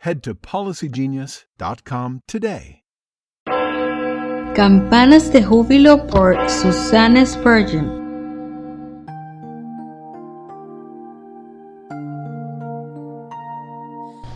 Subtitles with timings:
[0.00, 2.80] head to policygenius.com today.
[4.54, 8.00] Campanas de júbilo por Susana Spurgeon.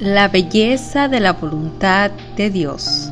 [0.00, 3.10] La belleza de la voluntad de Dios.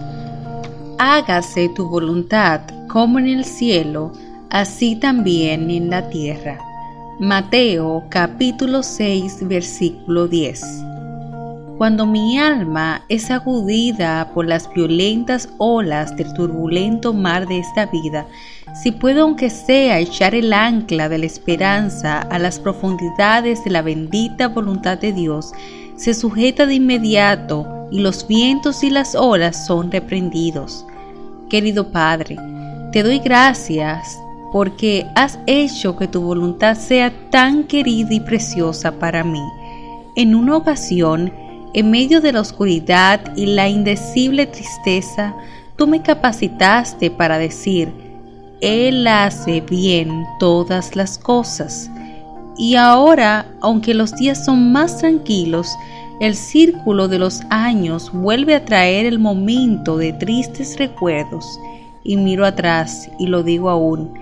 [0.99, 4.13] Hágase tu voluntad como en el cielo,
[4.51, 6.59] así también en la tierra.
[7.21, 10.96] Mateo capítulo 6 versículo 10.
[11.79, 18.27] Cuando mi alma es agudida por las violentas olas del turbulento mar de esta vida,
[18.83, 23.83] si puedo aunque sea echar el ancla de la esperanza a las profundidades de la
[23.83, 25.53] bendita voluntad de Dios,
[25.97, 30.87] se sujeta de inmediato y los vientos y las olas son reprendidos.
[31.51, 32.39] Querido Padre,
[32.91, 34.19] te doy gracias
[34.51, 39.43] porque has hecho que tu voluntad sea tan querida y preciosa para mí.
[40.15, 41.31] En una ocasión,
[41.75, 45.35] en medio de la oscuridad y la indecible tristeza,
[45.77, 47.93] tú me capacitaste para decir,
[48.61, 51.91] Él hace bien todas las cosas.
[52.57, 55.69] Y ahora, aunque los días son más tranquilos,
[56.19, 61.61] el círculo de los años vuelve a traer el momento de tristes recuerdos.
[62.03, 64.15] Y miro atrás y lo digo aún,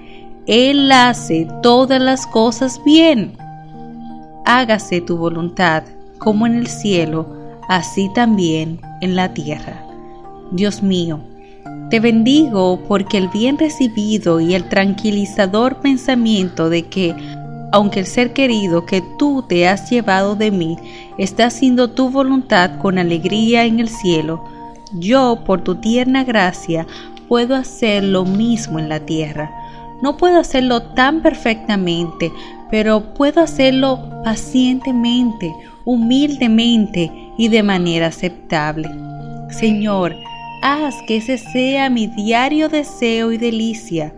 [0.46, 3.36] Él hace todas las cosas bien.
[4.44, 5.84] Hágase tu voluntad,
[6.24, 7.26] como en el cielo,
[7.68, 9.86] así también en la tierra.
[10.50, 11.20] Dios mío,
[11.90, 17.14] te bendigo porque el bien recibido y el tranquilizador pensamiento de que
[17.72, 20.76] aunque el ser querido que tú te has llevado de mí
[21.18, 24.44] está haciendo tu voluntad con alegría en el cielo,
[24.92, 26.86] yo, por tu tierna gracia,
[27.28, 29.50] puedo hacer lo mismo en la tierra.
[30.02, 32.32] No puedo hacerlo tan perfectamente,
[32.70, 35.54] pero puedo hacerlo pacientemente,
[35.84, 38.90] humildemente y de manera aceptable.
[39.50, 40.14] Señor,
[40.62, 44.12] haz que ese sea mi diario deseo y delicia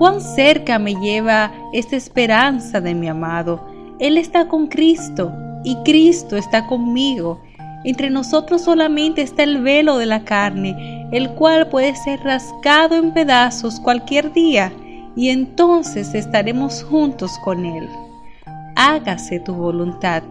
[0.00, 3.66] cuán cerca me lleva esta esperanza de mi amado.
[3.98, 5.30] Él está con Cristo
[5.62, 7.42] y Cristo está conmigo.
[7.84, 13.12] Entre nosotros solamente está el velo de la carne, el cual puede ser rascado en
[13.12, 14.72] pedazos cualquier día,
[15.20, 17.86] y entonces estaremos juntos con Él.
[18.74, 20.22] Hágase tu voluntad.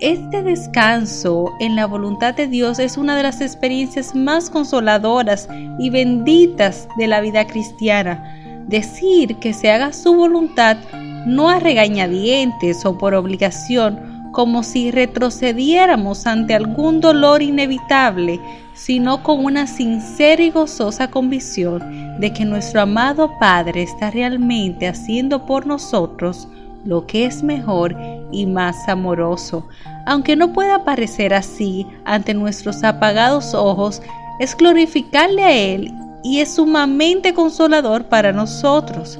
[0.00, 5.48] Este descanso en la voluntad de Dios es una de las experiencias más consoladoras
[5.78, 10.76] y benditas de la vida cristiana decir que se haga su voluntad
[11.24, 14.05] no a regañadientes o por obligación,
[14.36, 18.38] como si retrocediéramos ante algún dolor inevitable,
[18.74, 25.46] sino con una sincera y gozosa convicción de que nuestro amado Padre está realmente haciendo
[25.46, 26.48] por nosotros
[26.84, 27.96] lo que es mejor
[28.30, 29.66] y más amoroso.
[30.04, 34.02] Aunque no pueda parecer así ante nuestros apagados ojos,
[34.38, 39.18] es glorificarle a Él y es sumamente consolador para nosotros.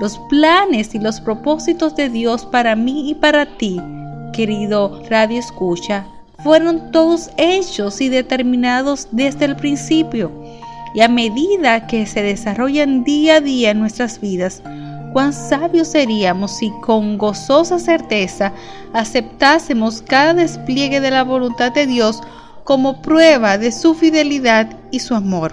[0.00, 3.80] Los planes y los propósitos de Dios para mí y para ti,
[4.32, 6.06] querido Radio Escucha,
[6.42, 10.30] fueron todos hechos y determinados desde el principio.
[10.94, 14.62] Y a medida que se desarrollan día a día en nuestras vidas,
[15.12, 18.52] cuán sabios seríamos si con gozosa certeza
[18.92, 22.22] aceptásemos cada despliegue de la voluntad de Dios
[22.64, 25.52] como prueba de su fidelidad y su amor.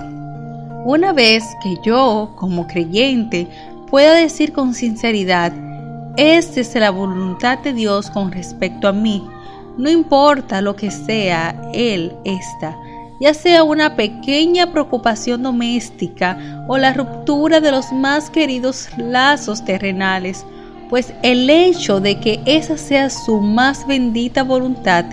[0.85, 3.47] Una vez que yo, como creyente,
[3.89, 5.51] pueda decir con sinceridad,
[6.17, 9.27] esta es la voluntad de Dios con respecto a mí,
[9.77, 12.77] no importa lo que sea Él esta,
[13.19, 20.45] ya sea una pequeña preocupación doméstica o la ruptura de los más queridos lazos terrenales,
[20.89, 25.05] pues el hecho de que esa sea su más bendita voluntad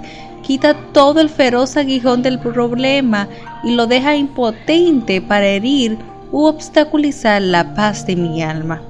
[0.43, 3.29] quita todo el feroz aguijón del problema
[3.65, 5.99] y lo deja impotente para herir
[6.31, 8.83] u obstaculizar la paz de mi alma.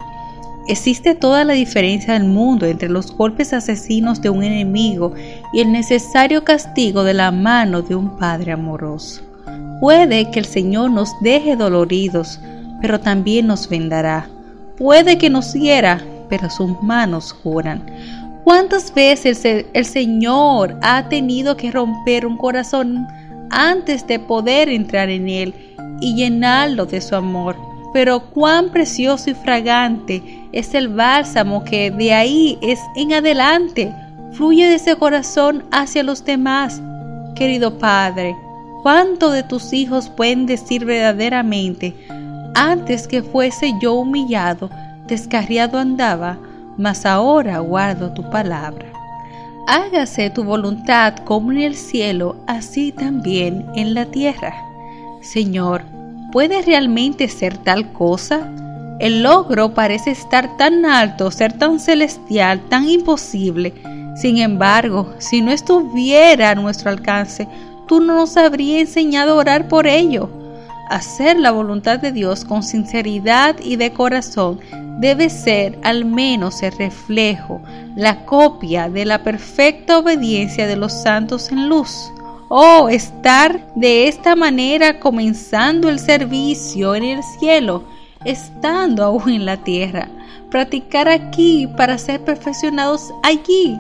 [0.69, 5.13] Existe toda la diferencia del mundo entre los golpes asesinos de un enemigo
[5.53, 9.23] y el necesario castigo de la mano de un Padre amoroso.
[9.81, 12.39] Puede que el Señor nos deje doloridos,
[12.81, 14.29] pero también nos vendará.
[14.79, 17.85] Puede que nos hiera, pero sus manos juran.
[18.45, 23.09] ¿Cuántas veces el, el Señor ha tenido que romper un corazón
[23.51, 25.55] antes de poder entrar en él
[26.01, 27.57] y llenarlo de su amor?
[27.93, 33.93] Pero cuán precioso y fragante es el bálsamo que de ahí es en adelante
[34.33, 36.81] fluye de ese corazón hacia los demás.
[37.35, 38.37] Querido Padre,
[38.83, 41.95] ¿cuánto de tus hijos pueden decir verdaderamente,
[42.55, 44.71] antes que fuese yo humillado,
[45.07, 46.39] descarriado andaba,
[46.77, 48.87] mas ahora guardo tu palabra?
[49.67, 54.55] Hágase tu voluntad como en el cielo, así también en la tierra.
[55.21, 55.85] Señor,
[56.33, 58.51] ¿Puede realmente ser tal cosa?
[59.03, 63.75] El logro parece estar tan alto, ser tan celestial, tan imposible.
[64.15, 67.49] Sin embargo, si no estuviera a nuestro alcance,
[67.89, 70.31] tú no nos habrías enseñado a orar por ello.
[70.89, 74.61] Hacer la voluntad de Dios con sinceridad y de corazón
[75.01, 77.61] debe ser al menos el reflejo,
[77.97, 82.13] la copia de la perfecta obediencia de los santos en luz.
[82.49, 87.83] Oh, estar de esta manera comenzando el servicio en el cielo,
[88.25, 90.09] estando aún en la tierra.
[90.51, 93.79] Practicar aquí para ser perfeccionados allí.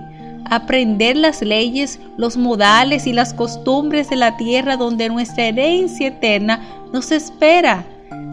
[0.51, 6.61] Aprender las leyes, los modales y las costumbres de la tierra donde nuestra herencia eterna
[6.93, 7.85] nos espera.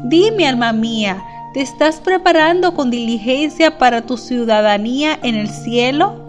[0.05, 1.21] Dime, alma mía,
[1.53, 6.28] ¿te estás preparando con diligencia para tu ciudadanía en el cielo?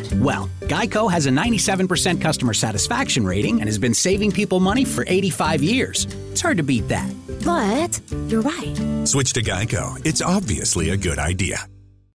[0.15, 5.05] Well, Geico has a 97% customer satisfaction rating and has been saving people money for
[5.07, 6.05] 85 years.
[6.31, 7.11] It's hard to beat that.
[7.45, 9.07] But you're right.
[9.07, 10.05] Switch to Geico.
[10.05, 11.67] It's obviously a good idea.